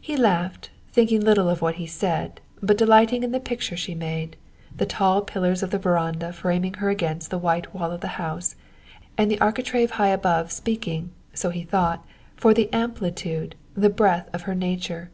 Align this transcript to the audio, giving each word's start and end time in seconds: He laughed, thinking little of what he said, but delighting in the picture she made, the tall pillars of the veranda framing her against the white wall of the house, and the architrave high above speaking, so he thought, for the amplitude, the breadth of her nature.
He 0.00 0.16
laughed, 0.16 0.70
thinking 0.90 1.20
little 1.20 1.48
of 1.48 1.62
what 1.62 1.76
he 1.76 1.86
said, 1.86 2.40
but 2.60 2.76
delighting 2.76 3.22
in 3.22 3.30
the 3.30 3.38
picture 3.38 3.76
she 3.76 3.94
made, 3.94 4.36
the 4.76 4.86
tall 4.86 5.20
pillars 5.22 5.62
of 5.62 5.70
the 5.70 5.78
veranda 5.78 6.32
framing 6.32 6.74
her 6.74 6.90
against 6.90 7.30
the 7.30 7.38
white 7.38 7.72
wall 7.72 7.92
of 7.92 8.00
the 8.00 8.08
house, 8.18 8.56
and 9.16 9.30
the 9.30 9.40
architrave 9.40 9.92
high 9.92 10.08
above 10.08 10.50
speaking, 10.50 11.12
so 11.32 11.50
he 11.50 11.62
thought, 11.62 12.04
for 12.34 12.52
the 12.52 12.72
amplitude, 12.72 13.54
the 13.74 13.88
breadth 13.88 14.28
of 14.34 14.42
her 14.50 14.54
nature. 14.56 15.12